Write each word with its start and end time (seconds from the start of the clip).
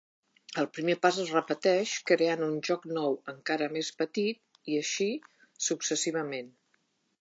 El 0.61 0.69
primer 0.77 0.95
pas 1.03 1.19
es 1.23 1.29
repeteix, 1.35 1.93
creant 2.13 2.43
un 2.47 2.57
joc 2.69 2.89
nou 2.99 3.15
encara 3.35 3.71
més 3.77 3.95
petit, 4.03 4.45
i 4.75 4.83
així 4.85 5.11
successivament. 5.71 6.55